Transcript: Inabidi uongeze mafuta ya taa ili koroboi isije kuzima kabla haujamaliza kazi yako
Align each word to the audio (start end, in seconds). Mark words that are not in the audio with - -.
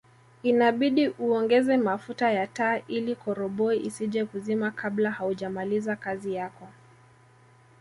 Inabidi 0.43 1.07
uongeze 1.09 1.77
mafuta 1.77 2.31
ya 2.31 2.47
taa 2.47 2.77
ili 2.87 3.15
koroboi 3.15 3.79
isije 3.79 4.25
kuzima 4.25 4.71
kabla 4.71 5.11
haujamaliza 5.11 5.95
kazi 5.95 6.33
yako 6.33 6.67